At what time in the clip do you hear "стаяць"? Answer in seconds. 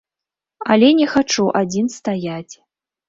1.99-2.51